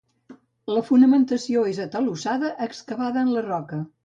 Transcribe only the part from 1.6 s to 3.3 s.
és atalussada, excavada